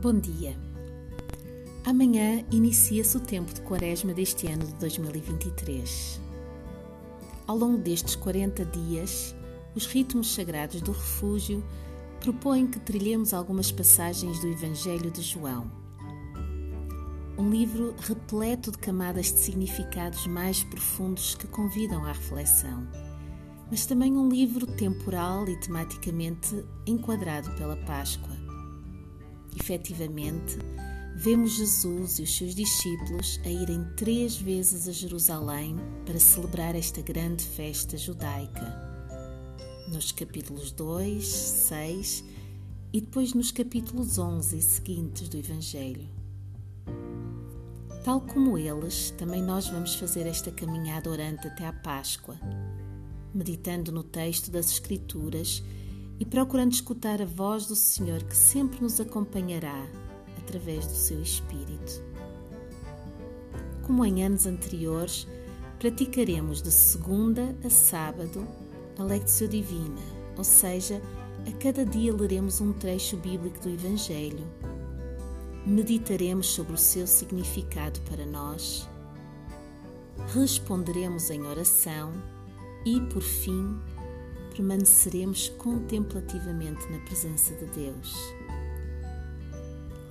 Bom 0.00 0.16
dia. 0.16 0.56
Amanhã 1.84 2.44
inicia-se 2.52 3.16
o 3.16 3.20
tempo 3.20 3.52
de 3.52 3.60
quaresma 3.62 4.14
deste 4.14 4.46
ano 4.46 4.64
de 4.64 4.74
2023. 4.74 6.20
Ao 7.48 7.58
longo 7.58 7.78
destes 7.78 8.14
40 8.14 8.64
dias, 8.66 9.34
os 9.74 9.86
ritmos 9.86 10.32
sagrados 10.32 10.80
do 10.80 10.92
refúgio 10.92 11.64
propõem 12.20 12.68
que 12.68 12.78
trilhemos 12.78 13.34
algumas 13.34 13.72
passagens 13.72 14.38
do 14.38 14.46
Evangelho 14.46 15.10
de 15.10 15.20
João. 15.20 15.68
Um 17.36 17.50
livro 17.50 17.92
repleto 17.98 18.70
de 18.70 18.78
camadas 18.78 19.32
de 19.32 19.40
significados 19.40 20.28
mais 20.28 20.62
profundos 20.62 21.34
que 21.34 21.48
convidam 21.48 22.04
à 22.04 22.12
reflexão, 22.12 22.86
mas 23.68 23.84
também 23.84 24.16
um 24.16 24.28
livro 24.28 24.64
temporal 24.64 25.48
e 25.48 25.58
tematicamente 25.58 26.64
enquadrado 26.86 27.50
pela 27.56 27.76
Páscoa. 27.78 28.37
Efetivamente, 29.56 30.58
vemos 31.16 31.52
Jesus 31.52 32.18
e 32.18 32.22
os 32.22 32.36
seus 32.36 32.54
discípulos 32.54 33.40
a 33.44 33.48
irem 33.48 33.84
três 33.96 34.36
vezes 34.36 34.88
a 34.88 34.92
Jerusalém 34.92 35.76
para 36.06 36.18
celebrar 36.18 36.74
esta 36.74 37.00
grande 37.02 37.44
festa 37.44 37.96
judaica 37.96 38.88
nos 39.88 40.12
capítulos 40.12 40.70
2, 40.70 41.24
6 41.26 42.24
e 42.92 43.00
depois 43.00 43.32
nos 43.32 43.50
capítulos 43.50 44.18
11 44.18 44.58
e 44.58 44.62
seguintes 44.62 45.28
do 45.28 45.38
Evangelho. 45.38 46.08
Tal 48.04 48.20
como 48.20 48.56
eles, 48.56 49.10
também 49.18 49.42
nós 49.42 49.68
vamos 49.68 49.94
fazer 49.94 50.26
esta 50.26 50.50
caminhada 50.50 51.10
orante 51.10 51.46
até 51.46 51.66
à 51.66 51.72
Páscoa, 51.72 52.38
meditando 53.34 53.90
no 53.90 54.02
texto 54.02 54.50
das 54.50 54.70
Escrituras 54.70 55.62
e 56.20 56.24
procurando 56.24 56.72
escutar 56.72 57.22
a 57.22 57.26
voz 57.26 57.66
do 57.66 57.76
Senhor 57.76 58.22
que 58.24 58.36
sempre 58.36 58.80
nos 58.80 59.00
acompanhará 59.00 59.86
através 60.38 60.86
do 60.86 60.94
seu 60.94 61.20
Espírito. 61.22 62.02
Como 63.86 64.04
em 64.04 64.24
anos 64.24 64.46
anteriores, 64.46 65.26
praticaremos 65.78 66.60
de 66.60 66.72
segunda 66.72 67.56
a 67.64 67.70
sábado 67.70 68.46
a 68.98 69.04
Lectio 69.04 69.46
Divina, 69.46 70.02
ou 70.36 70.44
seja, 70.44 71.00
a 71.46 71.52
cada 71.52 71.86
dia 71.86 72.12
leremos 72.12 72.60
um 72.60 72.72
trecho 72.72 73.16
bíblico 73.16 73.60
do 73.60 73.70
Evangelho. 73.70 74.44
Meditaremos 75.64 76.48
sobre 76.48 76.74
o 76.74 76.78
seu 76.78 77.06
significado 77.06 78.00
para 78.02 78.26
nós, 78.26 78.88
responderemos 80.34 81.30
em 81.30 81.42
oração 81.42 82.12
e, 82.84 83.00
por 83.02 83.22
fim, 83.22 83.78
permaneceremos 84.58 85.50
contemplativamente 85.50 86.84
na 86.90 86.98
presença 87.04 87.54
de 87.54 87.66
Deus. 87.66 88.12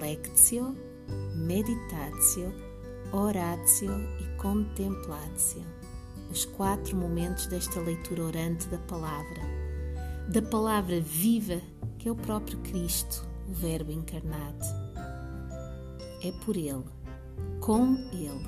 Lectio, 0.00 0.74
meditatio, 1.36 2.50
oratio 3.12 3.92
e 4.18 4.36
contemplatio 4.40 5.62
os 6.30 6.44
quatro 6.44 6.96
momentos 6.96 7.46
desta 7.46 7.80
leitura 7.80 8.22
orante 8.22 8.68
da 8.68 8.78
palavra, 8.78 9.42
da 10.28 10.40
palavra 10.40 11.00
viva 11.00 11.60
que 11.98 12.08
é 12.08 12.12
o 12.12 12.14
próprio 12.14 12.56
Cristo, 12.60 13.28
o 13.48 13.52
Verbo 13.52 13.92
encarnado. 13.92 14.64
É 16.22 16.32
por 16.44 16.56
Ele, 16.56 16.84
com 17.60 17.94
Ele 18.12 18.46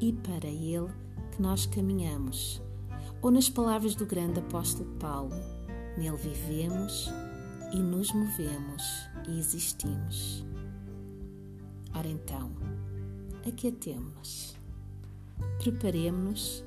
e 0.00 0.12
para 0.12 0.48
Ele 0.48 0.92
que 1.30 1.40
nós 1.40 1.64
caminhamos, 1.66 2.60
ou 3.22 3.30
nas 3.30 3.48
palavras 3.48 3.94
do 3.94 4.06
grande 4.06 4.40
apóstolo 4.40 4.90
Paulo, 4.98 5.34
nele 5.96 6.16
vivemos 6.16 7.10
e 7.72 7.76
nos 7.78 8.12
movemos 8.12 8.82
e 9.28 9.38
existimos. 9.38 10.44
Ora 11.94 12.08
então, 12.08 12.50
aqui 13.46 13.68
a 13.68 13.72
temos. 13.72 14.56
Preparemos-nos 15.58 16.64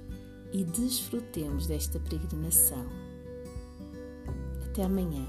e 0.52 0.64
desfrutemos 0.64 1.68
desta 1.68 2.00
peregrinação. 2.00 2.86
Até 4.66 4.84
amanhã. 4.84 5.26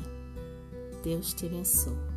Deus 1.03 1.33
te 1.35 1.47
abençoe. 1.47 2.14